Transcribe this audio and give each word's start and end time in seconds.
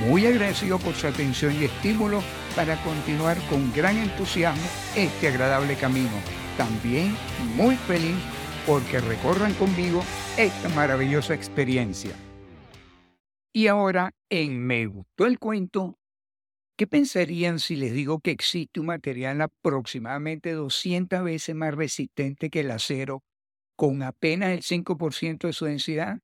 muy 0.00 0.26
agradecido 0.26 0.78
por 0.78 0.94
su 0.94 1.06
atención 1.06 1.54
y 1.60 1.64
estímulo 1.64 2.22
para 2.56 2.76
continuar 2.82 3.38
con 3.48 3.72
gran 3.72 3.96
entusiasmo 3.96 4.62
este 4.96 5.28
agradable 5.28 5.76
camino. 5.76 6.10
También 6.56 7.16
muy 7.56 7.76
feliz 7.76 8.16
porque 8.66 9.00
recorran 9.00 9.54
conmigo 9.54 10.02
esta 10.36 10.68
maravillosa 10.70 11.34
experiencia. 11.34 12.14
Y 13.52 13.66
ahora, 13.66 14.14
en 14.30 14.64
Me 14.64 14.86
gustó 14.86 15.26
el 15.26 15.38
cuento, 15.38 15.98
¿qué 16.76 16.86
pensarían 16.86 17.58
si 17.58 17.76
les 17.76 17.92
digo 17.92 18.20
que 18.20 18.30
existe 18.30 18.80
un 18.80 18.86
material 18.86 19.40
aproximadamente 19.42 20.52
200 20.52 21.22
veces 21.22 21.54
más 21.54 21.74
resistente 21.74 22.48
que 22.48 22.60
el 22.60 22.70
acero, 22.70 23.22
con 23.76 24.02
apenas 24.02 24.50
el 24.50 24.62
5% 24.62 25.46
de 25.46 25.52
su 25.52 25.66
densidad? 25.66 26.18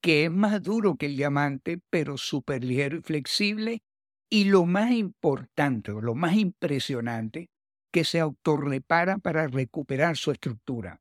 Que 0.00 0.24
es 0.24 0.30
más 0.30 0.62
duro 0.62 0.96
que 0.96 1.06
el 1.06 1.16
diamante, 1.16 1.80
pero 1.90 2.16
súper 2.16 2.64
ligero 2.64 2.98
y 2.98 3.02
flexible. 3.02 3.82
Y 4.30 4.44
lo 4.44 4.64
más 4.66 4.90
importante, 4.90 5.92
lo 5.92 6.14
más 6.14 6.36
impresionante, 6.36 7.48
que 7.92 8.04
se 8.04 8.20
autorrepara 8.20 9.18
para 9.18 9.46
recuperar 9.46 10.16
su 10.16 10.30
estructura, 10.30 11.00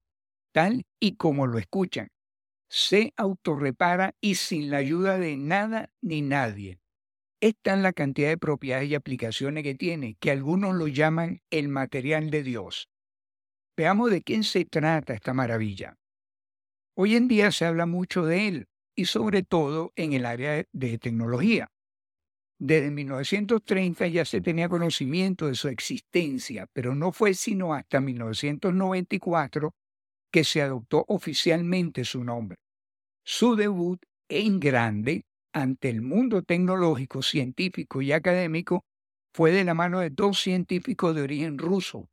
tal 0.54 0.86
y 1.00 1.16
como 1.16 1.48
lo 1.48 1.58
escuchan. 1.58 2.10
Se 2.70 3.14
autorrepara 3.18 4.16
y 4.22 4.36
sin 4.36 4.70
la 4.70 4.78
ayuda 4.78 5.18
de 5.18 5.38
nada 5.38 5.90
ni 6.02 6.22
nadie. 6.22 6.80
Esta 7.42 7.76
es 7.76 7.82
la 7.82 7.94
cantidad 7.94 8.30
de 8.30 8.38
propiedades 8.38 8.90
y 8.90 8.96
aplicaciones 8.96 9.64
que 9.64 9.76
tiene, 9.76 10.16
que 10.20 10.32
algunos 10.32 10.76
lo 10.76 10.88
llaman 10.88 11.42
el 11.52 11.68
material 11.68 12.32
de 12.32 12.44
Dios. 12.44 12.90
Veamos 13.78 14.10
de 14.10 14.22
quién 14.22 14.44
se 14.44 14.66
trata 14.66 15.14
esta 15.14 15.34
maravilla. 15.34 15.98
Hoy 16.98 17.16
en 17.16 17.28
día 17.28 17.52
se 17.52 17.66
habla 17.66 17.86
mucho 17.86 18.26
de 18.26 18.48
él, 18.48 18.68
y 18.96 19.06
sobre 19.06 19.44
todo 19.44 19.92
en 19.96 20.14
el 20.14 20.26
área 20.26 20.64
de 20.72 20.98
tecnología. 20.98 21.70
Desde 22.58 22.90
1930 22.90 24.08
ya 24.08 24.24
se 24.24 24.40
tenía 24.40 24.70
conocimiento 24.70 25.48
de 25.48 25.56
su 25.56 25.68
existencia, 25.68 26.68
pero 26.72 26.96
no 26.96 27.12
fue 27.12 27.34
sino 27.34 27.74
hasta 27.74 28.00
1994 28.00 29.76
que 30.32 30.44
se 30.44 30.62
adoptó 30.62 31.04
oficialmente 31.08 32.06
su 32.06 32.24
nombre. 32.24 32.58
Su 33.26 33.56
debut 33.56 34.02
en 34.30 34.60
grande 34.60 35.26
ante 35.54 35.90
el 35.90 36.02
mundo 36.02 36.44
tecnológico, 36.44 37.22
científico 37.22 38.02
y 38.02 38.12
académico 38.12 38.86
fue 39.34 39.52
de 39.52 39.64
la 39.64 39.74
mano 39.74 40.00
de 40.00 40.10
dos 40.10 40.42
científicos 40.42 41.14
de 41.16 41.22
origen 41.22 41.58
ruso, 41.58 42.10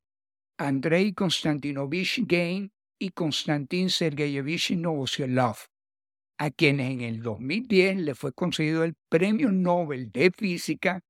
Andrei 0.59 1.13
Konstantinovich 1.13 2.25
Gain 2.27 2.73
y 3.01 3.11
Konstantin 3.11 3.91
Sergeyevich 3.91 4.77
Novoseliov 4.77 5.72
a 6.43 6.51
quienes 6.51 6.91
en 6.91 7.03
el 7.03 7.23
2010 7.23 7.99
le 7.99 8.17
fue 8.17 8.33
concedido 8.33 8.83
el 8.83 8.97
Premio 9.09 9.53
Nobel 9.53 10.11
de 10.11 10.33
Física 10.33 11.01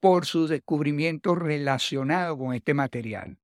por 0.00 0.26
su 0.26 0.48
descubrimiento 0.48 1.36
relacionado 1.36 2.36
con 2.36 2.52
este 2.52 2.74
material. 2.74 3.38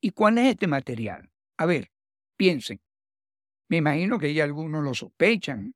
¿Y 0.00 0.12
cuál 0.12 0.38
es 0.38 0.46
este 0.46 0.66
material? 0.66 1.30
A 1.58 1.66
ver, 1.66 1.90
piensen. 2.38 2.80
Me 3.68 3.76
imagino 3.76 4.18
que 4.18 4.32
ya 4.32 4.44
algunos 4.44 4.82
lo 4.82 4.94
sospechan. 4.94 5.74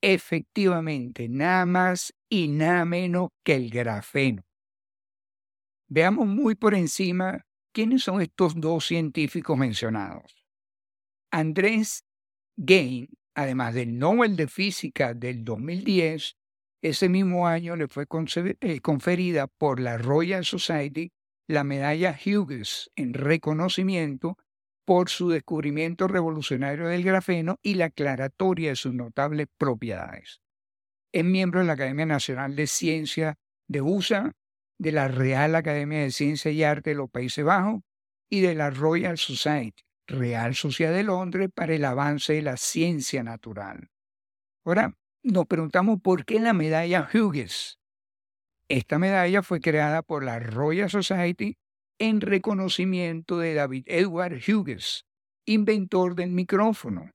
Efectivamente, 0.00 1.28
nada 1.28 1.66
más 1.66 2.14
y 2.28 2.46
nada 2.46 2.84
menos 2.84 3.30
que 3.44 3.56
el 3.56 3.68
grafeno. 3.68 4.44
Veamos 5.88 6.28
muy 6.28 6.54
por 6.54 6.76
encima 6.76 7.44
quiénes 7.72 8.04
son 8.04 8.22
estos 8.22 8.54
dos 8.60 8.86
científicos 8.86 9.58
mencionados. 9.58 10.46
Andrés 11.32 12.04
Gain 12.56 13.08
además 13.40 13.74
del 13.74 13.98
Nobel 13.98 14.36
de 14.36 14.48
Física 14.48 15.14
del 15.14 15.44
2010, 15.44 16.36
ese 16.82 17.08
mismo 17.08 17.46
año 17.46 17.74
le 17.74 17.88
fue 17.88 18.06
eh, 18.60 18.80
conferida 18.80 19.46
por 19.46 19.80
la 19.80 19.96
Royal 19.96 20.44
Society 20.44 21.12
la 21.48 21.64
medalla 21.64 22.16
Hughes 22.24 22.90
en 22.96 23.14
reconocimiento 23.14 24.36
por 24.84 25.08
su 25.08 25.30
descubrimiento 25.30 26.06
revolucionario 26.06 26.88
del 26.88 27.02
grafeno 27.02 27.58
y 27.62 27.74
la 27.74 27.86
aclaratoria 27.86 28.70
de 28.70 28.76
sus 28.76 28.92
notables 28.92 29.46
propiedades. 29.56 30.40
Es 31.12 31.24
miembro 31.24 31.60
de 31.60 31.66
la 31.66 31.72
Academia 31.72 32.06
Nacional 32.06 32.54
de 32.56 32.66
Ciencia 32.66 33.36
de 33.68 33.80
USA, 33.80 34.32
de 34.78 34.92
la 34.92 35.08
Real 35.08 35.54
Academia 35.54 36.00
de 36.00 36.10
Ciencia 36.10 36.50
y 36.50 36.62
Arte 36.62 36.90
de 36.90 36.96
los 36.96 37.10
Países 37.10 37.44
Bajos 37.44 37.80
y 38.28 38.40
de 38.40 38.54
la 38.54 38.70
Royal 38.70 39.16
Society. 39.16 39.82
Real 40.10 40.54
Sociedad 40.54 40.92
de 40.92 41.04
Londres 41.04 41.50
para 41.54 41.74
el 41.74 41.84
avance 41.84 42.34
de 42.34 42.42
la 42.42 42.56
ciencia 42.56 43.22
natural. 43.22 43.88
Ahora, 44.64 44.94
nos 45.22 45.46
preguntamos 45.46 46.00
por 46.02 46.24
qué 46.24 46.40
la 46.40 46.52
medalla 46.52 47.08
Hughes. 47.12 47.78
Esta 48.68 48.98
medalla 48.98 49.42
fue 49.42 49.60
creada 49.60 50.02
por 50.02 50.24
la 50.24 50.38
Royal 50.38 50.90
Society 50.90 51.56
en 51.98 52.20
reconocimiento 52.20 53.38
de 53.38 53.54
David 53.54 53.84
Edward 53.86 54.40
Hughes, 54.46 55.04
inventor 55.46 56.14
del 56.14 56.30
micrófono, 56.30 57.10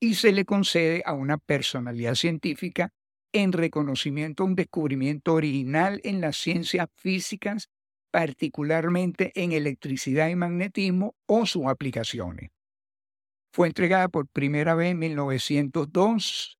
y 0.00 0.14
se 0.14 0.32
le 0.32 0.44
concede 0.44 1.02
a 1.04 1.14
una 1.14 1.38
personalidad 1.38 2.14
científica 2.14 2.90
en 3.32 3.52
reconocimiento 3.52 4.42
a 4.42 4.46
un 4.46 4.54
descubrimiento 4.54 5.34
original 5.34 6.00
en 6.04 6.20
las 6.20 6.36
ciencias 6.36 6.88
físicas 6.96 7.68
particularmente 8.14 9.32
en 9.34 9.50
electricidad 9.50 10.28
y 10.28 10.36
magnetismo 10.36 11.16
o 11.26 11.46
sus 11.46 11.66
aplicaciones. 11.66 12.52
Fue 13.52 13.66
entregada 13.66 14.06
por 14.06 14.28
primera 14.28 14.76
vez 14.76 14.92
en 14.92 15.00
1902 15.00 16.56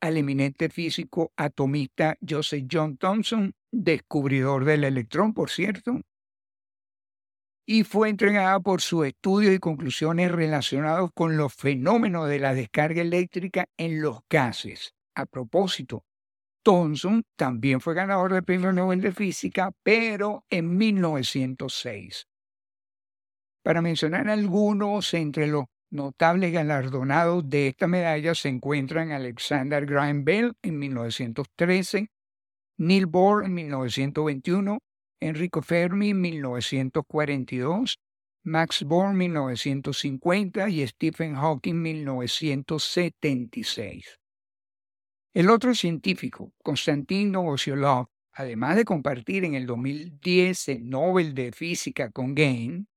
al 0.00 0.16
eminente 0.16 0.68
físico 0.70 1.30
atomista 1.36 2.16
Joseph 2.28 2.64
John 2.68 2.96
Thomson, 2.96 3.54
descubridor 3.70 4.64
del 4.64 4.82
electrón, 4.82 5.34
por 5.34 5.50
cierto, 5.50 6.00
y 7.64 7.84
fue 7.84 8.08
entregada 8.08 8.58
por 8.58 8.80
sus 8.80 9.06
estudios 9.06 9.54
y 9.54 9.60
conclusiones 9.60 10.32
relacionados 10.32 11.10
con 11.14 11.36
los 11.36 11.54
fenómenos 11.54 12.28
de 12.28 12.40
la 12.40 12.54
descarga 12.54 13.02
eléctrica 13.02 13.66
en 13.76 14.02
los 14.02 14.18
gases. 14.28 14.96
A 15.14 15.26
propósito, 15.26 16.02
Thomson 16.62 17.22
también 17.36 17.80
fue 17.80 17.94
ganador 17.94 18.32
del 18.32 18.44
Premio 18.44 18.72
Nobel 18.72 19.00
de 19.00 19.12
Física, 19.12 19.72
pero 19.82 20.44
en 20.50 20.76
1906. 20.76 22.26
Para 23.62 23.82
mencionar 23.82 24.28
algunos, 24.28 25.12
entre 25.14 25.46
los 25.46 25.64
notables 25.90 26.52
galardonados 26.52 27.48
de 27.48 27.68
esta 27.68 27.86
medalla 27.86 28.34
se 28.34 28.48
encuentran 28.48 29.12
Alexander 29.12 29.86
Graham 29.86 30.24
Bell 30.24 30.54
en 30.62 30.78
1913, 30.78 32.08
Neil 32.78 33.06
Bohr 33.06 33.44
en 33.44 33.54
1921, 33.54 34.78
Enrico 35.20 35.62
Fermi 35.62 36.10
en 36.10 36.20
1942, 36.20 37.98
Max 38.44 38.82
en 38.82 39.16
1950 39.16 40.68
y 40.68 40.86
Stephen 40.86 41.34
Hawking 41.34 41.74
en 41.74 41.82
1976. 41.82 44.18
El 45.38 45.50
otro 45.50 45.72
científico, 45.72 46.52
Konstantin 46.64 47.30
Novoseliov, 47.30 48.08
además 48.32 48.74
de 48.74 48.84
compartir 48.84 49.44
en 49.44 49.54
el 49.54 49.66
2010 49.66 50.68
el 50.70 50.90
Nobel 50.90 51.32
de 51.32 51.52
Física 51.52 52.10
con 52.10 52.34
Gain, 52.34 52.88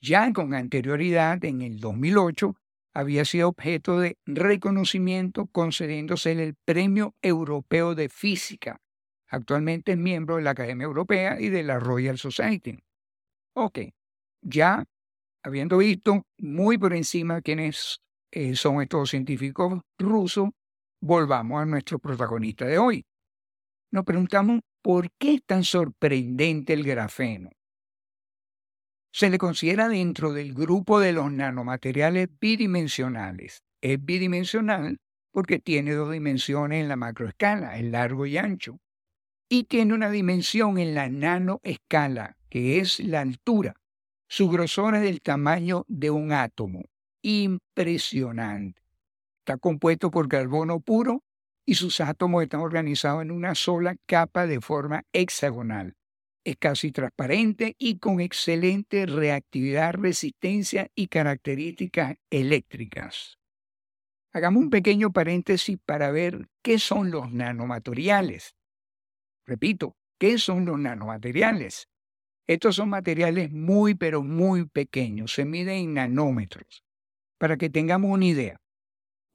ya 0.00 0.32
con 0.32 0.54
anterioridad, 0.54 1.44
en 1.44 1.62
el 1.62 1.80
2008, 1.80 2.54
había 2.94 3.24
sido 3.24 3.48
objeto 3.48 3.98
de 3.98 4.16
reconocimiento 4.26 5.46
concediéndose 5.46 6.30
el 6.40 6.54
Premio 6.54 7.16
Europeo 7.20 7.96
de 7.96 8.10
Física. 8.10 8.80
Actualmente 9.26 9.90
es 9.90 9.98
miembro 9.98 10.36
de 10.36 10.42
la 10.42 10.50
Academia 10.50 10.84
Europea 10.84 11.40
y 11.40 11.48
de 11.48 11.64
la 11.64 11.80
Royal 11.80 12.16
Society. 12.16 12.78
Ok, 13.56 13.80
ya 14.40 14.84
habiendo 15.42 15.78
visto 15.78 16.22
muy 16.38 16.78
por 16.78 16.94
encima 16.94 17.42
quiénes 17.42 18.02
eh, 18.30 18.54
son 18.54 18.82
estos 18.82 19.10
científicos 19.10 19.80
rusos, 19.98 20.50
volvamos 21.06 21.62
a 21.62 21.64
nuestro 21.64 21.98
protagonista 21.98 22.64
de 22.64 22.78
hoy. 22.78 23.04
Nos 23.92 24.04
preguntamos 24.04 24.60
por 24.82 25.10
qué 25.18 25.34
es 25.34 25.44
tan 25.44 25.64
sorprendente 25.64 26.72
el 26.72 26.84
grafeno. 26.84 27.50
Se 29.12 29.30
le 29.30 29.38
considera 29.38 29.88
dentro 29.88 30.32
del 30.32 30.52
grupo 30.52 31.00
de 31.00 31.12
los 31.12 31.32
nanomateriales 31.32 32.28
bidimensionales. 32.38 33.62
Es 33.80 34.04
bidimensional 34.04 34.98
porque 35.32 35.58
tiene 35.58 35.92
dos 35.92 36.12
dimensiones 36.12 36.82
en 36.82 36.88
la 36.88 36.96
macroescala, 36.96 37.78
el 37.78 37.92
largo 37.92 38.26
y 38.26 38.36
ancho. 38.36 38.78
y 39.48 39.64
tiene 39.64 39.94
una 39.94 40.10
dimensión 40.10 40.78
en 40.78 40.94
la 40.94 41.08
nanoescala, 41.08 42.36
que 42.50 42.80
es 42.80 42.98
la 43.00 43.20
altura. 43.20 43.74
Su 44.28 44.48
grosor 44.50 44.96
es 44.96 45.02
del 45.02 45.20
tamaño 45.22 45.84
de 45.86 46.10
un 46.10 46.32
átomo. 46.32 46.82
Impresionante. 47.22 48.82
Está 49.46 49.58
compuesto 49.58 50.10
por 50.10 50.26
carbono 50.26 50.80
puro 50.80 51.22
y 51.64 51.76
sus 51.76 52.00
átomos 52.00 52.42
están 52.42 52.62
organizados 52.62 53.22
en 53.22 53.30
una 53.30 53.54
sola 53.54 53.94
capa 54.04 54.44
de 54.48 54.60
forma 54.60 55.04
hexagonal. 55.12 55.94
Es 56.42 56.56
casi 56.56 56.90
transparente 56.90 57.76
y 57.78 58.00
con 58.00 58.20
excelente 58.20 59.06
reactividad, 59.06 59.94
resistencia 59.94 60.90
y 60.96 61.06
características 61.06 62.16
eléctricas. 62.28 63.38
Hagamos 64.32 64.64
un 64.64 64.70
pequeño 64.70 65.12
paréntesis 65.12 65.78
para 65.86 66.10
ver 66.10 66.48
qué 66.60 66.80
son 66.80 67.12
los 67.12 67.30
nanomateriales. 67.30 68.56
Repito, 69.46 69.94
¿qué 70.18 70.38
son 70.38 70.64
los 70.64 70.76
nanomateriales? 70.76 71.88
Estos 72.48 72.74
son 72.74 72.88
materiales 72.88 73.52
muy, 73.52 73.94
pero 73.94 74.24
muy 74.24 74.66
pequeños, 74.66 75.32
se 75.32 75.44
miden 75.44 75.76
en 75.76 75.94
nanómetros. 75.94 76.82
Para 77.38 77.56
que 77.56 77.70
tengamos 77.70 78.10
una 78.10 78.24
idea, 78.24 78.60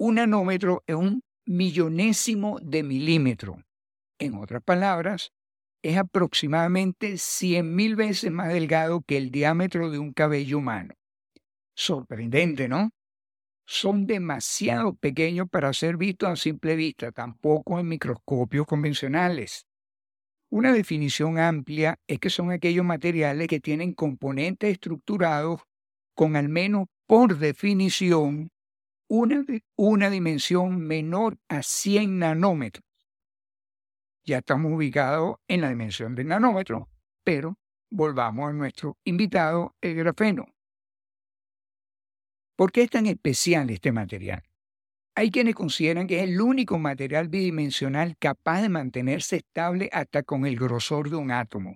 un 0.04 0.16
nanómetro 0.16 0.84
es 0.88 0.96
un 0.96 1.22
millonésimo 1.46 2.60
de 2.60 2.82
milímetro. 2.82 3.64
En 4.18 4.34
otras 4.34 4.64
palabras, 4.64 5.32
es 5.84 5.96
aproximadamente 5.96 7.14
100.000 7.14 7.96
veces 7.96 8.32
más 8.32 8.52
delgado 8.52 9.04
que 9.06 9.18
el 9.18 9.30
diámetro 9.30 9.92
de 9.92 10.00
un 10.00 10.12
cabello 10.12 10.58
humano. 10.58 10.96
Sorprendente, 11.76 12.68
¿no? 12.68 12.90
Son 13.68 14.08
demasiado 14.08 14.96
pequeños 14.96 15.48
para 15.52 15.72
ser 15.72 15.98
vistos 15.98 16.30
a 16.30 16.36
simple 16.36 16.76
vista, 16.76 17.12
tampoco 17.12 17.80
en 17.80 17.88
microscopios 17.88 18.66
convencionales. 18.66 19.68
Una 20.50 20.74
definición 20.74 21.38
amplia 21.38 22.00
es 22.08 22.18
que 22.18 22.32
son 22.32 22.50
aquellos 22.50 22.84
materiales 22.84 23.48
que 23.48 23.60
tienen 23.60 23.94
componentes 23.94 24.72
estructurados 24.72 25.62
con 26.16 26.36
al 26.36 26.50
menos 26.50 26.88
por 27.06 27.38
definición 27.38 28.50
una, 29.14 29.44
una 29.76 30.10
dimensión 30.10 30.80
menor 30.80 31.38
a 31.50 31.62
100 31.64 32.20
nanómetros. 32.20 32.86
Ya 34.24 34.38
estamos 34.38 34.72
ubicados 34.72 35.36
en 35.50 35.60
la 35.60 35.68
dimensión 35.68 36.16
del 36.16 36.30
nanómetro, 36.30 36.88
pero 37.22 37.58
volvamos 37.90 38.50
a 38.50 38.54
nuestro 38.54 38.98
invitado, 39.04 39.76
el 39.82 39.96
grafeno. 39.96 40.46
¿Por 42.56 42.72
qué 42.72 42.84
es 42.84 42.90
tan 42.90 43.06
especial 43.06 43.70
este 43.70 43.92
material? 43.92 44.44
Hay 45.14 45.30
quienes 45.30 45.56
consideran 45.56 46.08
que 46.08 46.20
es 46.20 46.30
el 46.30 46.40
único 46.40 46.80
material 46.80 47.28
bidimensional 47.28 48.16
capaz 48.18 48.62
de 48.62 48.70
mantenerse 48.70 49.36
estable 49.38 49.90
hasta 49.92 50.24
con 50.24 50.46
el 50.46 50.56
grosor 50.56 51.10
de 51.10 51.18
un 51.18 51.32
átomo. 51.32 51.76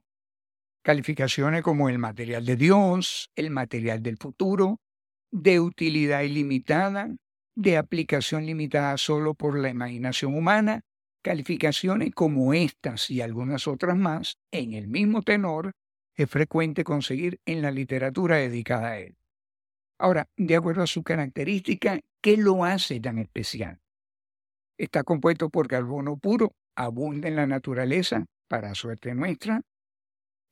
Calificaciones 0.84 1.64
como 1.64 1.90
el 1.90 2.00
material 2.00 2.46
de 2.46 2.56
Dios, 2.56 3.30
el 3.36 3.50
material 3.50 4.02
del 4.02 4.16
futuro, 4.16 4.80
de 5.32 5.60
utilidad 5.60 6.22
ilimitada, 6.22 7.10
de 7.56 7.78
aplicación 7.78 8.46
limitada 8.46 8.98
solo 8.98 9.34
por 9.34 9.58
la 9.58 9.70
imaginación 9.70 10.36
humana, 10.36 10.82
calificaciones 11.24 12.14
como 12.14 12.54
estas 12.54 13.10
y 13.10 13.22
algunas 13.22 13.68
otras 13.68 13.98
más, 13.98 14.38
en 14.52 14.74
el 14.74 14.88
mismo 14.88 15.22
tenor, 15.22 15.72
es 16.16 16.30
frecuente 16.30 16.84
conseguir 16.84 17.40
en 17.46 17.62
la 17.62 17.72
literatura 17.72 18.38
dedicada 18.38 18.90
a 18.90 19.00
él. 19.00 19.18
Ahora, 19.98 20.28
de 20.38 20.56
acuerdo 20.56 20.84
a 20.84 20.88
su 20.88 21.04
característica, 21.04 22.00
¿qué 22.22 22.38
lo 22.38 22.64
hace 22.64 23.00
tan 23.00 23.18
especial? 23.18 23.80
Está 24.78 25.04
compuesto 25.04 25.50
por 25.50 25.68
carbono 25.68 26.18
puro, 26.18 26.54
abunda 26.76 27.28
en 27.28 27.38
la 27.38 27.48
naturaleza, 27.48 28.26
para 28.48 28.76
suerte 28.76 29.16
nuestra, 29.16 29.62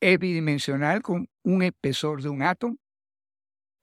es 0.01 0.19
bidimensional 0.19 1.01
con 1.01 1.29
un 1.43 1.63
espesor 1.63 2.21
de 2.21 2.29
un 2.29 2.41
átomo, 2.41 2.77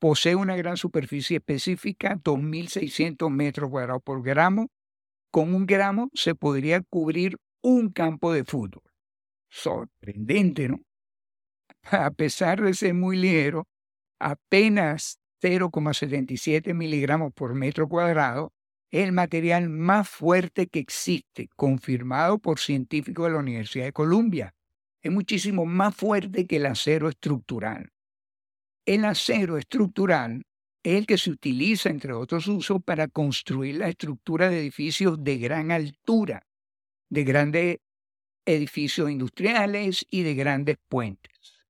Posee 0.01 0.35
una 0.35 0.57
gran 0.57 0.79
superficie 0.79 1.37
específica, 1.37 2.17
2.600 2.17 3.29
metros 3.31 3.69
cuadrados 3.69 4.03
por 4.03 4.23
gramo. 4.23 4.69
Con 5.31 5.55
un 5.55 5.67
gramo 5.67 6.09
se 6.15 6.35
podría 6.35 6.81
cubrir 6.81 7.37
un 7.63 7.91
campo 7.91 8.33
de 8.33 8.45
fútbol. 8.45 8.83
Sorprendente, 9.51 10.71
¿no? 10.71 10.81
A 11.83 12.11
pesar 12.11 12.63
de 12.63 12.73
ser 12.73 12.95
muy 12.95 13.19
ligero, 13.19 13.69
apenas 14.19 15.19
0,77 15.43 16.73
miligramos 16.73 17.35
por 17.35 17.55
metro 17.55 17.87
cuadrado, 17.87 18.55
es 18.91 19.05
el 19.05 19.13
material 19.13 19.69
más 19.69 20.09
fuerte 20.09 20.67
que 20.67 20.79
existe, 20.79 21.49
confirmado 21.57 22.39
por 22.39 22.59
científicos 22.59 23.27
de 23.27 23.33
la 23.33 23.39
Universidad 23.39 23.85
de 23.85 23.93
Columbia. 23.93 24.55
Es 25.03 25.13
muchísimo 25.13 25.67
más 25.67 25.95
fuerte 25.95 26.47
que 26.47 26.57
el 26.57 26.67
acero 26.67 27.11
estructural. 27.11 27.91
El 28.87 29.05
acero 29.05 29.59
estructural 29.59 30.43
es 30.83 30.95
el 30.95 31.07
que 31.07 31.19
se 31.19 31.31
utiliza, 31.31 31.91
entre 31.91 32.13
otros 32.13 32.49
usos, 32.49 32.83
para 32.83 33.09
construir 33.09 33.77
la 33.77 33.89
estructura 33.89 34.49
de 34.49 34.61
edificios 34.61 35.23
de 35.23 35.39
gran 35.39 35.71
altura, 35.71 36.47
de 37.11 37.25
grandes 37.25 37.79
edificios 38.47 39.11
industriales 39.11 40.07
y 40.11 40.23
de 40.23 40.35
grandes 40.35 40.77
puentes. 40.89 41.61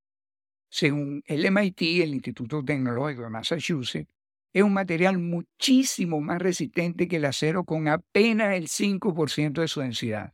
Según 0.69 1.21
el 1.25 1.45
MIT, 1.45 1.81
el 2.01 2.13
Instituto 2.13 2.63
Tecnológico 2.63 3.23
de 3.23 3.29
Massachusetts, 3.29 4.09
es 4.53 4.63
un 4.63 4.73
material 4.73 5.17
muchísimo 5.17 6.19
más 6.21 6.41
resistente 6.41 7.07
que 7.07 7.17
el 7.17 7.25
acero 7.25 7.63
con 7.63 7.87
apenas 7.87 8.55
el 8.55 8.67
5% 8.67 9.61
de 9.61 9.67
su 9.67 9.81
densidad. 9.81 10.33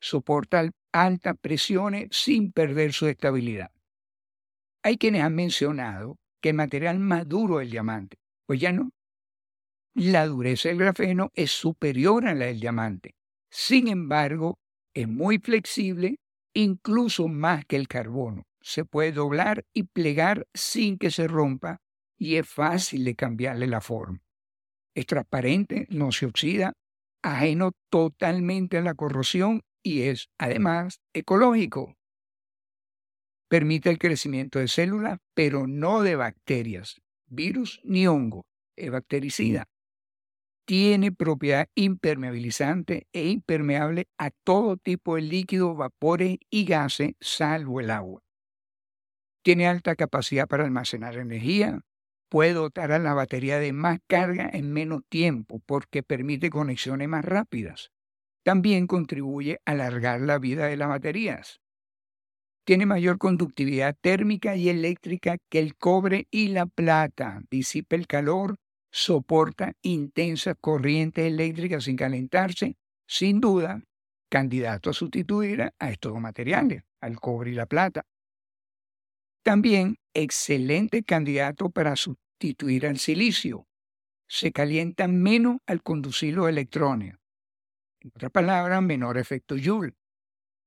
Soporta 0.00 0.70
altas 0.92 1.36
presiones 1.40 2.08
sin 2.10 2.52
perder 2.52 2.92
su 2.92 3.06
estabilidad. 3.08 3.73
Hay 4.84 4.98
quienes 4.98 5.22
han 5.22 5.34
mencionado 5.34 6.18
que 6.42 6.50
el 6.50 6.56
material 6.56 6.98
más 6.98 7.26
duro 7.26 7.58
es 7.58 7.64
el 7.64 7.70
diamante. 7.70 8.18
Pues 8.46 8.60
ya 8.60 8.70
no. 8.70 8.90
La 9.94 10.26
dureza 10.26 10.68
del 10.68 10.78
grafeno 10.78 11.30
es 11.34 11.52
superior 11.52 12.26
a 12.26 12.34
la 12.34 12.46
del 12.46 12.60
diamante. 12.60 13.14
Sin 13.50 13.88
embargo, 13.88 14.58
es 14.92 15.08
muy 15.08 15.38
flexible, 15.38 16.18
incluso 16.52 17.28
más 17.28 17.64
que 17.64 17.76
el 17.76 17.88
carbono. 17.88 18.42
Se 18.60 18.84
puede 18.84 19.12
doblar 19.12 19.64
y 19.72 19.84
plegar 19.84 20.46
sin 20.52 20.98
que 20.98 21.10
se 21.10 21.28
rompa 21.28 21.78
y 22.18 22.36
es 22.36 22.46
fácil 22.46 23.04
de 23.04 23.14
cambiarle 23.14 23.66
la 23.66 23.80
forma. 23.80 24.20
Es 24.94 25.06
transparente, 25.06 25.86
no 25.90 26.12
se 26.12 26.26
oxida, 26.26 26.74
ajeno 27.22 27.72
totalmente 27.90 28.78
a 28.78 28.82
la 28.82 28.94
corrosión 28.94 29.62
y 29.82 30.02
es, 30.02 30.28
además, 30.38 31.00
ecológico. 31.14 31.96
Permite 33.54 33.88
el 33.88 33.98
crecimiento 33.98 34.58
de 34.58 34.66
células, 34.66 35.20
pero 35.32 35.68
no 35.68 36.02
de 36.02 36.16
bacterias, 36.16 37.00
virus 37.26 37.80
ni 37.84 38.04
hongo. 38.04 38.46
Es 38.74 38.90
bactericida. 38.90 39.68
Tiene 40.66 41.12
propiedad 41.12 41.68
impermeabilizante 41.76 43.06
e 43.12 43.28
impermeable 43.28 44.08
a 44.18 44.30
todo 44.30 44.76
tipo 44.76 45.14
de 45.14 45.22
líquidos, 45.22 45.76
vapores 45.76 46.38
y 46.50 46.64
gases, 46.64 47.12
salvo 47.20 47.78
el 47.78 47.92
agua. 47.92 48.24
Tiene 49.44 49.68
alta 49.68 49.94
capacidad 49.94 50.48
para 50.48 50.64
almacenar 50.64 51.16
energía. 51.16 51.78
Puede 52.28 52.54
dotar 52.54 52.90
a 52.90 52.98
la 52.98 53.14
batería 53.14 53.60
de 53.60 53.72
más 53.72 54.00
carga 54.08 54.50
en 54.52 54.72
menos 54.72 55.02
tiempo 55.08 55.60
porque 55.64 56.02
permite 56.02 56.50
conexiones 56.50 57.08
más 57.08 57.24
rápidas. 57.24 57.92
También 58.42 58.88
contribuye 58.88 59.60
a 59.64 59.70
alargar 59.70 60.20
la 60.22 60.40
vida 60.40 60.66
de 60.66 60.76
las 60.76 60.88
baterías 60.88 61.60
tiene 62.64 62.86
mayor 62.86 63.18
conductividad 63.18 63.96
térmica 64.00 64.56
y 64.56 64.68
eléctrica 64.68 65.36
que 65.50 65.58
el 65.58 65.76
cobre 65.76 66.26
y 66.30 66.48
la 66.48 66.66
plata. 66.66 67.42
Disipa 67.50 67.94
el 67.96 68.06
calor, 68.06 68.56
soporta 68.90 69.74
intensas 69.82 70.56
corrientes 70.60 71.26
eléctricas 71.26 71.84
sin 71.84 71.96
calentarse. 71.96 72.76
Sin 73.06 73.40
duda, 73.40 73.82
candidato 74.30 74.90
a 74.90 74.94
sustituir 74.94 75.60
a 75.78 75.90
estos 75.90 76.18
materiales, 76.18 76.82
al 77.00 77.20
cobre 77.20 77.50
y 77.50 77.54
la 77.54 77.66
plata. 77.66 78.06
También 79.42 79.98
excelente 80.14 81.02
candidato 81.04 81.68
para 81.68 81.96
sustituir 81.96 82.86
al 82.86 82.98
silicio. 82.98 83.66
Se 84.26 84.52
calienta 84.52 85.06
menos 85.06 85.58
al 85.66 85.82
conducir 85.82 86.34
los 86.34 86.48
electrones. 86.48 87.14
En 88.00 88.10
otras 88.14 88.32
palabras, 88.32 88.82
menor 88.82 89.18
efecto 89.18 89.54
Joule 89.62 89.92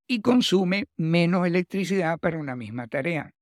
y 0.07 0.21
consume 0.21 0.85
menos 0.95 1.45
electricidad 1.45 2.17
para 2.17 2.39
una 2.39 2.55
misma 2.55 2.87
tarea. 2.87 3.33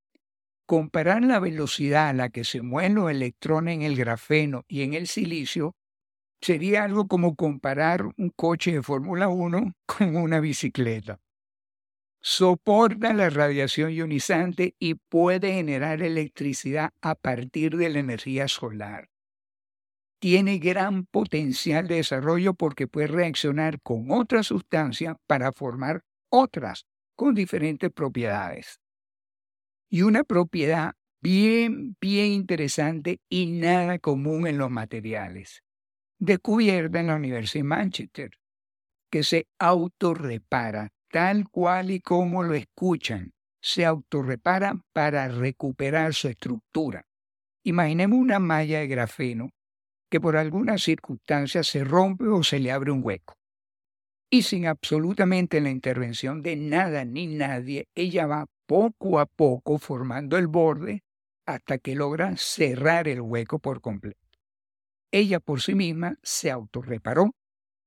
Comparar 0.65 1.23
la 1.23 1.39
velocidad 1.39 2.09
a 2.09 2.13
la 2.13 2.29
que 2.29 2.43
se 2.43 2.61
mueven 2.61 2.95
los 2.95 3.11
electrones 3.11 3.75
en 3.75 3.81
el 3.83 3.95
grafeno 3.95 4.63
y 4.67 4.81
en 4.81 4.95
el 4.95 5.07
silicio 5.07 5.75
sería 6.41 6.83
algo 6.83 7.07
como 7.07 7.35
comparar 7.35 8.03
un 8.17 8.29
coche 8.35 8.71
de 8.73 8.83
Fórmula 8.83 9.27
1 9.27 9.73
con 9.85 10.15
una 10.15 10.39
bicicleta. 10.39 11.19
Soporta 12.21 13.13
la 13.13 13.29
radiación 13.29 13.91
ionizante 13.91 14.75
y 14.79 14.95
puede 14.95 15.53
generar 15.53 16.01
electricidad 16.01 16.89
a 16.99 17.13
partir 17.13 17.77
de 17.77 17.89
la 17.89 17.99
energía 17.99 18.47
solar. 18.47 19.09
Tiene 20.19 20.57
gran 20.57 21.05
potencial 21.05 21.87
de 21.87 21.97
desarrollo 21.97 22.55
porque 22.55 22.87
puede 22.87 23.05
reaccionar 23.05 23.79
con 23.81 24.09
otra 24.09 24.41
sustancia 24.41 25.17
para 25.27 25.51
formar 25.51 26.03
otras 26.35 26.85
con 27.15 27.33
diferentes 27.33 27.91
propiedades. 27.91 28.79
Y 29.89 30.01
una 30.01 30.23
propiedad 30.23 30.93
bien, 31.21 31.95
bien 32.01 32.27
interesante 32.27 33.19
y 33.29 33.47
nada 33.47 33.99
común 33.99 34.47
en 34.47 34.57
los 34.57 34.69
materiales, 34.69 35.63
descubierta 36.19 36.99
en 36.99 37.07
la 37.07 37.15
Universidad 37.15 37.63
de 37.63 37.69
Manchester, 37.69 38.31
que 39.09 39.23
se 39.23 39.47
autorrepara 39.59 40.89
tal 41.09 41.49
cual 41.49 41.91
y 41.91 42.01
como 42.01 42.43
lo 42.43 42.53
escuchan, 42.53 43.33
se 43.61 43.85
autorrepara 43.85 44.75
para 44.93 45.29
recuperar 45.29 46.13
su 46.13 46.27
estructura. 46.27 47.07
Imaginemos 47.63 48.19
una 48.19 48.39
malla 48.39 48.79
de 48.79 48.87
grafeno 48.87 49.49
que 50.11 50.19
por 50.19 50.37
alguna 50.37 50.77
circunstancia 50.77 51.63
se 51.63 51.83
rompe 51.83 52.27
o 52.27 52.43
se 52.43 52.59
le 52.59 52.71
abre 52.71 52.91
un 52.91 53.01
hueco. 53.03 53.35
Y 54.29 54.41
sin 54.41 54.65
absolutamente 54.67 55.61
la 55.61 55.69
intervención 55.69 56.41
de 56.41 56.55
nada 56.55 57.05
ni 57.05 57.27
nadie, 57.27 57.87
ella 57.95 58.25
va 58.25 58.45
poco 58.67 59.19
a 59.19 59.25
poco 59.25 59.77
formando 59.77 60.37
el 60.37 60.47
borde 60.47 61.03
hasta 61.45 61.77
que 61.77 61.95
logra 61.95 62.35
cerrar 62.37 63.07
el 63.07 63.21
hueco 63.21 63.59
por 63.59 63.81
completo. 63.81 64.19
Ella 65.11 65.39
por 65.39 65.61
sí 65.61 65.75
misma 65.75 66.17
se 66.23 66.51
autorreparó. 66.51 67.31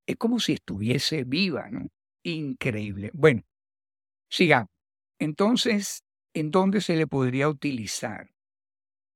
Es 0.07 0.16
como 0.16 0.40
si 0.40 0.54
estuviese 0.54 1.25
viva, 1.25 1.68
¿no? 1.71 1.88
Increíble. 2.25 3.11
Bueno, 3.14 3.42
sigamos. 4.30 4.68
Entonces, 5.21 6.02
¿en 6.35 6.50
dónde 6.50 6.80
se 6.80 6.97
le 6.97 7.07
podría 7.07 7.49
utilizar? 7.49 8.30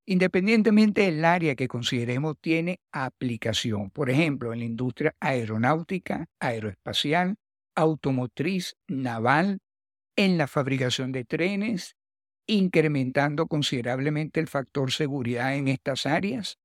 Independientemente 0.04 1.02
del 1.02 1.24
área 1.24 1.54
que 1.54 1.68
consideremos, 1.68 2.36
tiene 2.40 2.80
aplicación. 2.90 3.90
Por 3.90 4.10
ejemplo, 4.10 4.52
en 4.52 4.58
la 4.58 4.64
industria 4.64 5.14
aeronáutica, 5.20 6.26
aeroespacial, 6.40 7.36
automotriz, 7.76 8.74
naval, 8.88 9.60
en 10.16 10.38
la 10.38 10.48
fabricación 10.48 11.12
de 11.12 11.24
trenes, 11.24 11.94
incrementando 12.48 13.46
considerablemente 13.46 14.40
el 14.40 14.48
factor 14.48 14.90
seguridad 14.90 15.54
en 15.54 15.68
estas 15.68 16.04
áreas. 16.04 16.58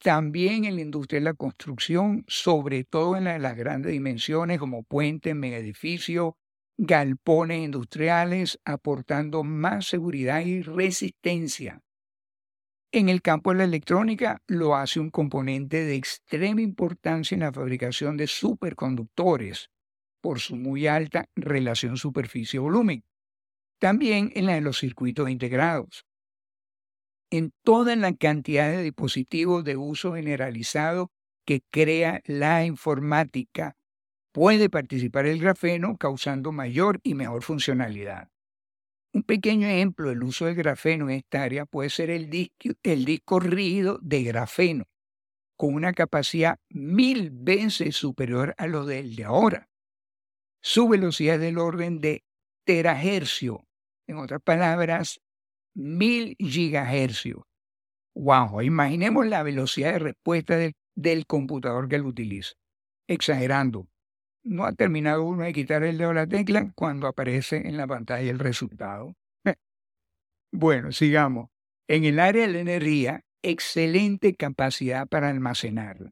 También 0.00 0.64
en 0.64 0.74
la 0.74 0.82
industria 0.82 1.20
de 1.20 1.24
la 1.24 1.34
construcción, 1.34 2.24
sobre 2.26 2.82
todo 2.82 3.16
en 3.16 3.24
las 3.24 3.56
grandes 3.56 3.92
dimensiones 3.92 4.58
como 4.58 4.82
puentes, 4.82 5.34
edificios, 5.34 6.34
galpones 6.76 7.60
industriales, 7.62 8.58
aportando 8.64 9.44
más 9.44 9.86
seguridad 9.86 10.40
y 10.40 10.62
resistencia 10.62 11.80
en 12.92 13.08
el 13.08 13.22
campo 13.22 13.50
de 13.50 13.58
la 13.58 13.64
electrónica 13.64 14.42
lo 14.46 14.76
hace 14.76 15.00
un 15.00 15.10
componente 15.10 15.84
de 15.84 15.96
extrema 15.96 16.60
importancia 16.60 17.34
en 17.34 17.40
la 17.40 17.52
fabricación 17.52 18.16
de 18.16 18.26
superconductores 18.26 19.70
por 20.20 20.40
su 20.40 20.56
muy 20.56 20.86
alta 20.86 21.26
relación 21.34 21.96
superficie-volumen. 21.96 23.04
También 23.80 24.30
en 24.34 24.46
la 24.46 24.54
de 24.54 24.60
los 24.60 24.78
circuitos 24.78 25.28
integrados. 25.30 26.04
En 27.30 27.52
toda 27.64 27.96
la 27.96 28.14
cantidad 28.14 28.70
de 28.70 28.82
dispositivos 28.82 29.64
de 29.64 29.76
uso 29.76 30.14
generalizado 30.14 31.10
que 31.46 31.62
crea 31.70 32.20
la 32.26 32.64
informática, 32.64 33.74
puede 34.32 34.70
participar 34.70 35.26
el 35.26 35.40
grafeno 35.40 35.96
causando 35.98 36.52
mayor 36.52 37.00
y 37.02 37.14
mejor 37.14 37.42
funcionalidad. 37.42 38.31
Un 39.14 39.24
pequeño 39.24 39.66
ejemplo 39.68 40.08
del 40.08 40.22
uso 40.22 40.46
del 40.46 40.54
grafeno 40.54 41.10
en 41.10 41.16
esta 41.16 41.42
área 41.42 41.66
puede 41.66 41.90
ser 41.90 42.08
el 42.08 42.30
disco, 42.30 42.70
el 42.82 43.04
disco 43.04 43.40
rígido 43.40 43.98
de 44.00 44.22
grafeno, 44.22 44.84
con 45.56 45.74
una 45.74 45.92
capacidad 45.92 46.58
mil 46.70 47.30
veces 47.30 47.94
superior 47.94 48.54
a 48.56 48.66
lo 48.66 48.86
del 48.86 49.14
de 49.14 49.24
ahora. 49.24 49.68
Su 50.62 50.88
velocidad 50.88 51.34
es 51.34 51.40
del 51.42 51.58
orden 51.58 52.00
de 52.00 52.24
terahercio, 52.64 53.66
en 54.06 54.16
otras 54.16 54.40
palabras, 54.42 55.20
mil 55.74 56.34
gigahercios. 56.38 57.42
Wow, 58.14 58.62
imaginemos 58.62 59.26
la 59.26 59.42
velocidad 59.42 59.92
de 59.92 59.98
respuesta 59.98 60.56
del, 60.56 60.74
del 60.94 61.26
computador 61.26 61.88
que 61.88 61.98
lo 61.98 62.08
utiliza. 62.08 62.54
Exagerando, 63.08 63.88
no 64.44 64.64
ha 64.64 64.72
terminado 64.72 65.24
uno 65.24 65.44
de 65.44 65.52
quitar 65.52 65.82
el 65.84 65.98
dedo 65.98 66.10
a 66.10 66.14
la 66.14 66.26
tecla 66.26 66.72
cuando 66.74 67.06
aparece 67.06 67.56
en 67.68 67.76
la 67.76 67.86
pantalla 67.86 68.30
el 68.30 68.38
resultado. 68.38 69.14
bueno, 70.52 70.92
sigamos. 70.92 71.48
En 71.88 72.04
el 72.04 72.18
área 72.18 72.46
de 72.46 72.52
la 72.52 72.60
energía, 72.60 73.24
excelente 73.42 74.34
capacidad 74.34 75.06
para 75.06 75.28
almacenarla. 75.28 76.10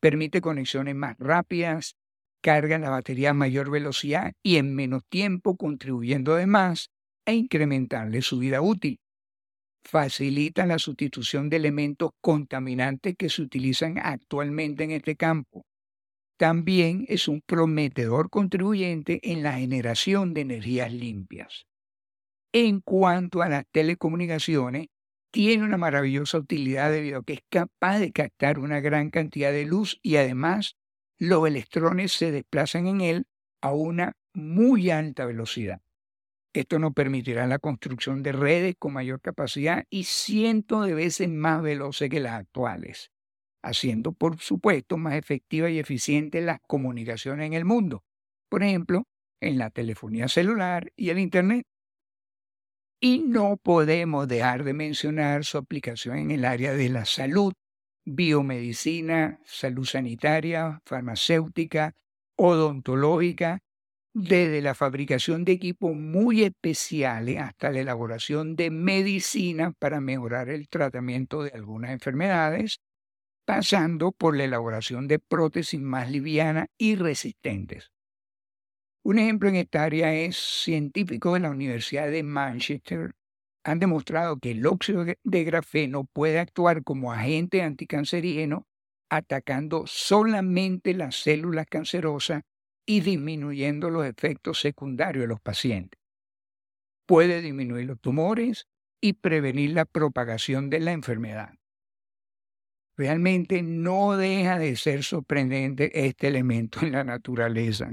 Permite 0.00 0.40
conexiones 0.40 0.94
más 0.94 1.16
rápidas, 1.18 1.96
carga 2.40 2.78
la 2.78 2.90
batería 2.90 3.30
a 3.30 3.34
mayor 3.34 3.70
velocidad 3.70 4.32
y 4.42 4.56
en 4.56 4.74
menos 4.74 5.04
tiempo, 5.08 5.56
contribuyendo 5.56 6.34
además 6.34 6.90
a 7.26 7.32
incrementarle 7.32 8.22
su 8.22 8.38
vida 8.38 8.60
útil. 8.60 8.98
Facilita 9.84 10.66
la 10.66 10.78
sustitución 10.78 11.48
de 11.50 11.56
elementos 11.56 12.12
contaminantes 12.20 13.16
que 13.16 13.28
se 13.28 13.42
utilizan 13.42 13.98
actualmente 13.98 14.84
en 14.84 14.92
este 14.92 15.16
campo 15.16 15.64
también 16.42 17.04
es 17.06 17.28
un 17.28 17.40
prometedor 17.40 18.28
contribuyente 18.28 19.20
en 19.30 19.44
la 19.44 19.52
generación 19.52 20.34
de 20.34 20.40
energías 20.40 20.92
limpias. 20.92 21.68
En 22.52 22.80
cuanto 22.80 23.42
a 23.42 23.48
las 23.48 23.64
telecomunicaciones, 23.70 24.88
tiene 25.30 25.62
una 25.62 25.76
maravillosa 25.76 26.38
utilidad 26.38 26.90
debido 26.90 27.20
a 27.20 27.22
que 27.22 27.34
es 27.34 27.42
capaz 27.48 28.00
de 28.00 28.10
captar 28.10 28.58
una 28.58 28.80
gran 28.80 29.10
cantidad 29.10 29.52
de 29.52 29.66
luz 29.66 30.00
y 30.02 30.16
además 30.16 30.74
los 31.16 31.46
electrones 31.46 32.10
se 32.10 32.32
desplazan 32.32 32.88
en 32.88 33.02
él 33.02 33.26
a 33.60 33.72
una 33.72 34.14
muy 34.34 34.90
alta 34.90 35.26
velocidad. 35.26 35.80
Esto 36.52 36.80
nos 36.80 36.92
permitirá 36.92 37.46
la 37.46 37.60
construcción 37.60 38.24
de 38.24 38.32
redes 38.32 38.74
con 38.80 38.94
mayor 38.94 39.20
capacidad 39.20 39.84
y 39.90 40.02
cientos 40.02 40.86
de 40.86 40.94
veces 40.94 41.28
más 41.28 41.62
veloces 41.62 42.10
que 42.10 42.18
las 42.18 42.32
actuales 42.32 43.11
haciendo, 43.62 44.12
por 44.12 44.40
supuesto, 44.40 44.96
más 44.96 45.14
efectiva 45.14 45.70
y 45.70 45.78
eficiente 45.78 46.40
las 46.40 46.58
comunicaciones 46.66 47.46
en 47.46 47.54
el 47.54 47.64
mundo, 47.64 48.04
por 48.48 48.62
ejemplo, 48.62 49.04
en 49.40 49.58
la 49.58 49.70
telefonía 49.70 50.28
celular 50.28 50.92
y 50.96 51.10
el 51.10 51.18
Internet. 51.18 51.64
Y 53.00 53.18
no 53.20 53.56
podemos 53.56 54.28
dejar 54.28 54.62
de 54.64 54.74
mencionar 54.74 55.44
su 55.44 55.58
aplicación 55.58 56.18
en 56.18 56.30
el 56.30 56.44
área 56.44 56.72
de 56.72 56.88
la 56.88 57.04
salud, 57.04 57.52
biomedicina, 58.04 59.40
salud 59.44 59.84
sanitaria, 59.84 60.80
farmacéutica, 60.84 61.94
odontológica, 62.36 63.58
desde 64.14 64.60
la 64.60 64.74
fabricación 64.74 65.44
de 65.44 65.52
equipos 65.52 65.94
muy 65.96 66.42
especiales 66.42 67.38
hasta 67.40 67.70
la 67.70 67.80
elaboración 67.80 68.56
de 68.56 68.70
medicina 68.70 69.72
para 69.78 70.00
mejorar 70.00 70.50
el 70.50 70.68
tratamiento 70.68 71.42
de 71.42 71.50
algunas 71.50 71.92
enfermedades, 71.92 72.78
pasando 73.44 74.12
por 74.12 74.36
la 74.36 74.44
elaboración 74.44 75.08
de 75.08 75.18
prótesis 75.18 75.80
más 75.80 76.10
livianas 76.10 76.68
y 76.78 76.96
resistentes. 76.96 77.90
Un 79.04 79.18
ejemplo 79.18 79.48
en 79.48 79.56
esta 79.56 79.82
área 79.82 80.14
es 80.14 80.36
científicos 80.36 81.34
de 81.34 81.40
la 81.40 81.50
Universidad 81.50 82.10
de 82.10 82.22
Manchester 82.22 83.14
han 83.64 83.78
demostrado 83.78 84.38
que 84.38 84.52
el 84.52 84.66
óxido 84.66 85.04
de 85.04 85.44
grafeno 85.44 86.04
puede 86.04 86.38
actuar 86.38 86.82
como 86.82 87.12
agente 87.12 87.62
anticancerígeno 87.62 88.66
atacando 89.10 89.84
solamente 89.86 90.94
las 90.94 91.16
células 91.16 91.66
cancerosas 91.66 92.42
y 92.86 93.00
disminuyendo 93.00 93.90
los 93.90 94.06
efectos 94.06 94.60
secundarios 94.60 95.22
de 95.22 95.28
los 95.28 95.40
pacientes. 95.40 96.00
Puede 97.06 97.42
disminuir 97.42 97.86
los 97.86 98.00
tumores 98.00 98.66
y 99.00 99.14
prevenir 99.14 99.72
la 99.72 99.84
propagación 99.84 100.70
de 100.70 100.80
la 100.80 100.92
enfermedad. 100.92 101.54
Realmente 102.96 103.62
no 103.62 104.16
deja 104.16 104.58
de 104.58 104.76
ser 104.76 105.02
sorprendente 105.02 106.06
este 106.06 106.28
elemento 106.28 106.80
en 106.82 106.92
la 106.92 107.04
naturaleza. 107.04 107.90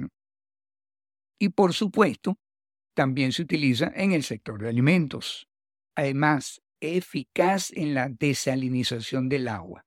Y 1.39 1.49
por 1.49 1.73
supuesto, 1.73 2.37
también 2.93 3.31
se 3.31 3.43
utiliza 3.43 3.91
en 3.95 4.11
el 4.11 4.23
sector 4.23 4.61
de 4.61 4.69
alimentos. 4.69 5.47
Además, 5.95 6.61
eficaz 6.81 7.71
en 7.71 7.93
la 7.93 8.09
desalinización 8.09 9.29
del 9.29 9.47
agua, 9.47 9.85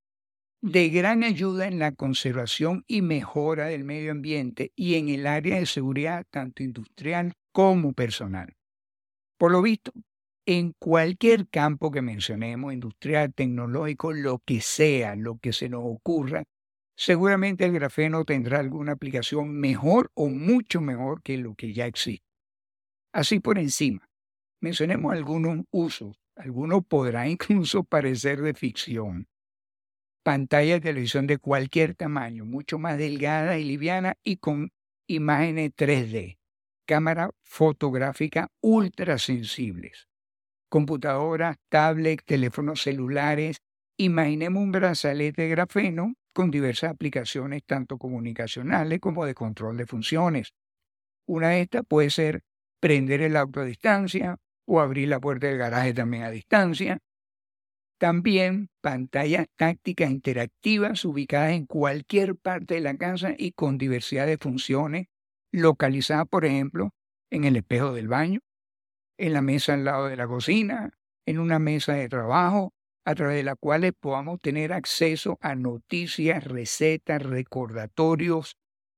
de 0.63 0.89
gran 0.89 1.25
ayuda 1.25 1.67
en 1.67 1.79
la 1.79 1.93
conservación 1.93 2.85
y 2.87 3.03
mejora 3.03 3.67
del 3.67 3.85
medio 3.85 4.13
ambiente 4.13 4.73
y 4.77 4.95
en 4.95 5.09
el 5.09 5.27
área 5.27 5.59
de 5.59 5.67
seguridad 5.67 6.25
tanto 6.31 6.63
industrial 6.63 7.35
como 7.53 7.93
personal. 7.93 8.55
Por 9.39 9.53
lo 9.53 9.61
visto, 9.61 9.93
en 10.47 10.73
cualquier 10.79 11.49
campo 11.49 11.91
que 11.91 12.03
mencionemos, 12.03 12.73
industrial, 12.73 13.33
tecnológico, 13.33 14.13
lo 14.13 14.41
que 14.45 14.61
sea, 14.61 15.15
lo 15.15 15.39
que 15.39 15.53
se 15.53 15.69
nos 15.69 15.83
ocurra, 15.85 16.45
seguramente 16.97 17.65
el 17.65 17.73
grafeno 17.73 18.25
tendrá 18.25 18.59
alguna 18.59 18.93
aplicación 18.93 19.53
mejor 19.53 20.11
o 20.15 20.29
mucho 20.29 20.81
mejor 20.81 21.23
que 21.23 21.37
lo 21.39 21.55
que 21.55 21.73
ya 21.73 21.87
existe. 21.87 22.27
Así 23.13 23.41
por 23.41 23.59
encima, 23.59 24.09
mencionemos 24.61 25.13
algunos 25.13 25.65
usos. 25.71 26.17
Algunos 26.35 26.85
podrán 26.87 27.29
incluso 27.31 27.85
parecer 27.85 28.41
de 28.41 28.55
ficción. 28.55 29.29
Pantalla 30.25 30.75
de 30.75 30.81
televisión 30.81 31.27
de 31.27 31.39
cualquier 31.39 31.95
tamaño, 31.95 32.45
mucho 32.45 32.79
más 32.79 32.97
delgada 32.97 33.59
y 33.59 33.65
liviana 33.65 34.15
y 34.23 34.37
con 34.37 34.71
imágenes 35.07 35.73
3D 35.77 36.39
cámara 36.87 37.31
fotográfica 37.43 38.49
ultra 38.61 39.19
sensibles. 39.19 40.09
Computadoras, 40.73 41.59
tablets, 41.69 42.25
teléfonos 42.25 42.81
celulares. 42.81 43.59
Imaginemos 43.99 44.63
un 44.63 44.73
brazalete 44.73 45.43
de 45.43 45.49
grafeno 45.51 46.15
con 46.33 46.51
diversas 46.51 46.93
aplicaciones 46.93 47.63
tanto 47.67 47.99
comunicacionales 47.99 48.99
como 48.99 49.27
de 49.27 49.35
control 49.35 49.77
de 49.77 49.85
funciones. 49.85 50.55
Una 51.27 51.51
de 51.51 51.61
estas 51.61 51.83
puede 51.87 52.09
ser 52.09 52.41
prender 52.81 53.21
el 53.21 53.37
auto 53.37 53.61
a 53.61 53.67
distancia 53.67 54.39
o 54.67 54.81
abrir 54.81 55.09
la 55.09 55.21
puerta 55.21 55.47
del 55.47 55.59
garaje 55.59 55.93
también 55.93 56.23
a 56.23 56.31
distancia. 56.31 57.01
También 57.99 58.71
pantallas 58.81 59.49
tácticas 59.57 60.11
interactivas 60.11 61.05
ubicadas 61.05 61.53
en 61.53 61.67
cualquier 61.67 62.35
parte 62.35 62.77
de 62.77 62.81
la 62.81 62.97
casa 62.97 63.35
y 63.37 63.53
con 63.53 63.77
diversidad 63.77 64.27
de 64.27 64.39
funciones, 64.39 65.09
localizadas, 65.53 66.27
por 66.31 66.47
ejemplo, 66.47 66.95
en 67.31 67.45
el 67.45 67.57
espejo 67.57 67.93
del 67.93 68.09
baño, 68.09 68.41
en 69.19 69.33
la 69.33 69.43
mesa 69.43 69.75
al 69.75 69.85
lado 69.85 70.07
de 70.09 70.17
la 70.17 70.27
cocina, 70.27 70.91
en 71.27 71.39
una 71.39 71.59
mesa 71.59 71.95
de 71.95 72.09
trabajo, 72.09 72.73
a 73.05 73.15
través 73.15 73.37
de 73.37 73.43
la 73.43 73.57
cual 73.57 73.93
podamos 73.99 74.41
tener 74.41 74.73
acceso 74.73 75.39
a 75.41 75.55
noticias, 75.55 76.45
recetas, 76.45 77.23
recordatorios, 77.23 78.57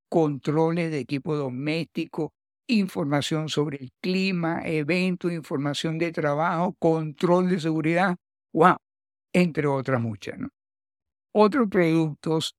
controles 0.09 0.91
de 0.91 1.01
equipo 1.01 1.37
doméstico, 1.37 2.33
información 2.67 3.49
sobre 3.49 3.79
el 3.79 3.91
clima, 4.01 4.63
eventos, 4.65 5.33
información 5.33 5.99
de 5.99 6.13
trabajo, 6.13 6.75
control 6.79 7.51
de 7.51 7.61
seguridad, 7.61 8.17
wow, 8.53 8.77
entre 9.33 9.67
otras 9.67 10.01
muchas. 10.01 10.39
Otros 11.33 11.69
productos 11.69 12.55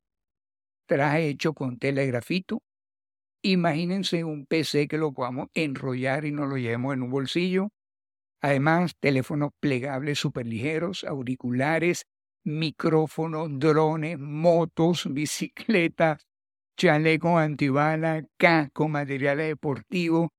traje 0.87 1.29
hecho 1.29 1.53
con 1.53 1.77
tela 1.79 2.03
grafito. 2.03 2.61
Imagínense 3.47 4.23
un 4.23 4.47
PC 4.47 4.87
que 4.87 4.97
lo 4.97 5.13
podamos 5.13 5.49
enrollar 5.53 6.25
y 6.25 6.31
nos 6.31 6.49
lo 6.49 6.57
llevemos 6.57 6.95
en 6.95 7.03
un 7.03 7.11
bolsillo. 7.11 7.69
Además, 8.41 8.93
teléfonos 8.99 9.51
plegables 9.59 10.19
superligeros, 10.19 11.03
auriculares, 11.03 12.05
micrófonos, 12.43 13.49
drones, 13.59 14.17
motos, 14.19 15.07
bicicletas, 15.13 16.25
chalecos 16.75 17.39
antibalas, 17.39 18.25
casco, 18.37 18.87
materiales 18.89 19.49
deportivos, 19.49 20.29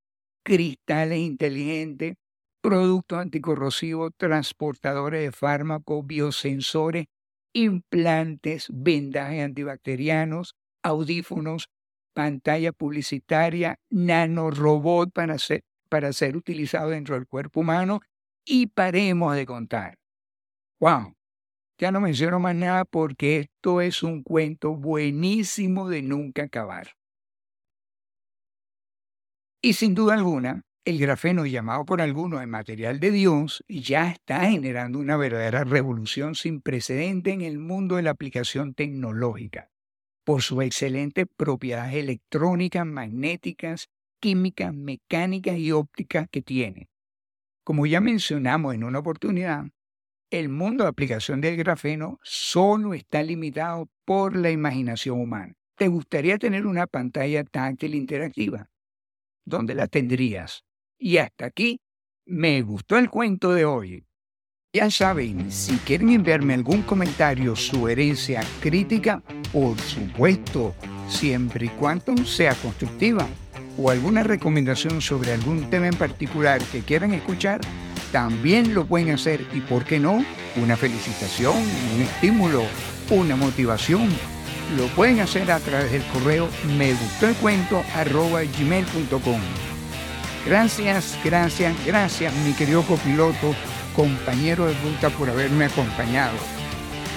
cristales 0.44 1.20
inteligentes, 1.20 2.16
productos 2.60 3.18
anticorrosivos, 3.20 4.12
transportadores 4.16 5.22
de 5.22 5.32
fármacos, 5.32 6.04
biosensores, 6.04 7.06
implantes, 7.54 8.66
vendajes 8.72 9.44
antibacterianos, 9.44 10.56
audífonos, 10.82 11.68
pantalla 12.16 12.72
publicitaria, 12.72 13.78
nanorobot 13.90 15.12
para 15.12 15.38
ser, 15.38 15.64
para 15.90 16.14
ser 16.14 16.34
utilizado 16.34 16.88
dentro 16.88 17.14
del 17.14 17.26
cuerpo 17.26 17.60
humano 17.60 18.00
y 18.42 18.68
paremos 18.68 19.36
de 19.36 19.44
contar. 19.44 19.98
¡Wow! 20.80 21.14
Ya 21.78 21.92
no 21.92 22.00
menciono 22.00 22.40
más 22.40 22.54
nada 22.54 22.86
porque 22.86 23.40
esto 23.40 23.82
es 23.82 24.02
un 24.02 24.22
cuento 24.22 24.74
buenísimo 24.74 25.90
de 25.90 26.00
nunca 26.00 26.44
acabar. 26.44 26.92
Y 29.62 29.74
sin 29.74 29.94
duda 29.94 30.14
alguna, 30.14 30.62
el 30.86 30.98
grafeno 30.98 31.44
llamado 31.44 31.84
por 31.84 32.00
algunos 32.00 32.40
el 32.40 32.46
material 32.46 32.98
de 32.98 33.10
Dios 33.10 33.62
ya 33.68 34.10
está 34.10 34.48
generando 34.48 34.98
una 34.98 35.18
verdadera 35.18 35.64
revolución 35.64 36.34
sin 36.34 36.62
precedente 36.62 37.32
en 37.32 37.42
el 37.42 37.58
mundo 37.58 37.96
de 37.96 38.02
la 38.04 38.12
aplicación 38.12 38.72
tecnológica, 38.72 39.68
por 40.26 40.42
sus 40.42 40.64
excelentes 40.64 41.26
propiedades 41.36 41.94
electrónicas, 41.94 42.84
magnéticas, 42.84 43.88
químicas, 44.20 44.74
mecánicas 44.74 45.56
y 45.56 45.70
ópticas 45.70 46.26
que 46.28 46.42
tiene. 46.42 46.88
Como 47.62 47.86
ya 47.86 48.00
mencionamos 48.00 48.74
en 48.74 48.82
una 48.82 48.98
oportunidad, 48.98 49.66
el 50.30 50.48
mundo 50.48 50.82
de 50.82 50.90
aplicación 50.90 51.40
del 51.40 51.56
grafeno 51.56 52.18
solo 52.24 52.92
está 52.92 53.22
limitado 53.22 53.88
por 54.04 54.34
la 54.34 54.50
imaginación 54.50 55.20
humana. 55.20 55.54
¿Te 55.76 55.86
gustaría 55.86 56.38
tener 56.38 56.66
una 56.66 56.88
pantalla 56.88 57.44
táctil 57.44 57.94
interactiva? 57.94 58.68
¿Dónde 59.44 59.76
la 59.76 59.86
tendrías? 59.86 60.64
Y 60.98 61.18
hasta 61.18 61.46
aquí 61.46 61.78
me 62.24 62.62
gustó 62.62 62.98
el 62.98 63.10
cuento 63.10 63.52
de 63.52 63.64
hoy. 63.64 64.04
Ya 64.76 64.90
saben, 64.90 65.50
si 65.50 65.74
quieren 65.86 66.10
enviarme 66.10 66.52
algún 66.52 66.82
comentario, 66.82 67.56
sugerencia, 67.56 68.42
crítica, 68.60 69.22
por 69.50 69.78
supuesto, 69.80 70.74
siempre 71.08 71.64
y 71.64 71.68
cuando 71.70 72.14
sea 72.26 72.52
constructiva, 72.56 73.26
o 73.78 73.90
alguna 73.90 74.22
recomendación 74.22 75.00
sobre 75.00 75.32
algún 75.32 75.70
tema 75.70 75.86
en 75.86 75.94
particular 75.94 76.60
que 76.60 76.82
quieran 76.82 77.14
escuchar, 77.14 77.62
también 78.12 78.74
lo 78.74 78.84
pueden 78.84 79.12
hacer 79.12 79.46
y, 79.54 79.60
¿por 79.60 79.82
qué 79.82 79.98
no? 79.98 80.22
Una 80.56 80.76
felicitación, 80.76 81.56
un 81.94 82.02
estímulo, 82.02 82.62
una 83.08 83.34
motivación. 83.34 84.10
Lo 84.76 84.88
pueden 84.88 85.20
hacer 85.20 85.50
a 85.52 85.58
través 85.58 85.90
del 85.90 86.04
correo 86.12 86.50
me 86.76 86.92
gustó 86.92 87.28
el 87.28 87.34
cuento 87.36 87.82
arroba 87.94 88.42
gmail.com. 88.42 89.40
Gracias, 90.44 91.18
gracias, 91.24 91.74
gracias, 91.86 92.34
mi 92.44 92.52
querido 92.52 92.82
copiloto, 92.82 93.54
compañero 93.96 94.66
de 94.66 94.74
ruta, 94.74 95.10
por 95.10 95.30
haberme 95.30 95.64
acompañado. 95.64 96.36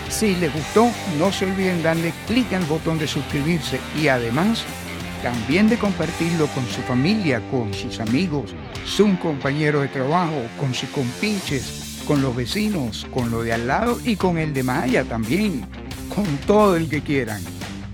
Si 0.09 0.35
les 0.37 0.51
gustó, 0.51 0.89
no 1.19 1.31
se 1.31 1.45
olviden 1.45 1.83
darle 1.83 2.13
clic 2.25 2.51
al 2.53 2.63
botón 2.63 2.97
de 2.97 3.07
suscribirse 3.07 3.79
y 4.01 4.07
además 4.07 4.63
también 5.21 5.69
de 5.69 5.77
compartirlo 5.77 6.47
con 6.47 6.65
su 6.67 6.81
familia, 6.81 7.41
con 7.51 7.73
sus 7.73 7.99
amigos, 7.99 8.55
su 8.85 9.19
compañero 9.19 9.81
de 9.81 9.89
trabajo, 9.89 10.41
con 10.59 10.73
sus 10.73 10.89
compinches, 10.89 12.01
con 12.07 12.21
los 12.21 12.35
vecinos, 12.35 13.05
con 13.13 13.29
lo 13.29 13.43
de 13.43 13.53
al 13.53 13.67
lado 13.67 13.99
y 14.03 14.15
con 14.15 14.37
el 14.37 14.53
de 14.53 14.63
Maya 14.63 15.03
también, 15.03 15.65
con 16.15 16.25
todo 16.47 16.75
el 16.75 16.89
que 16.89 17.01
quieran. 17.01 17.41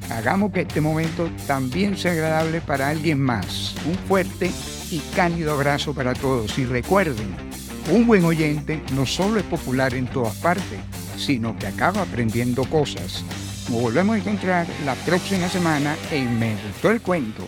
Hagamos 0.10 0.52
que 0.52 0.62
este 0.62 0.82
momento 0.82 1.30
también 1.48 1.98
sea 1.98 2.12
agradable 2.12 2.62
para 2.62 2.90
alguien 2.90 3.20
más. 3.20 3.76
Un 3.88 3.96
fuerte 4.08 4.52
y 4.92 5.00
cálido 5.16 5.54
abrazo 5.54 5.94
para 5.94 6.14
todos 6.14 6.58
y 6.60 6.66
recuerden, 6.66 7.45
un 7.92 8.08
buen 8.08 8.26
oyente 8.26 8.82
no 8.96 9.06
solo 9.06 9.40
es 9.40 9.46
popular 9.46 9.94
en 9.94 10.08
todas 10.08 10.36
partes, 10.38 10.80
sino 11.18 11.58
que 11.58 11.68
acaba 11.68 12.02
aprendiendo 12.02 12.64
cosas. 12.66 13.24
Nos 13.70 13.82
volvemos 13.82 14.16
a 14.16 14.20
encontrar 14.20 14.68
la 14.86 14.96
próxima 14.96 15.50
semana 15.50 15.96
en 16.12 16.40
Me 16.40 16.56
Gustó 16.68 16.92
el 16.92 17.02
Cuento. 17.02 17.46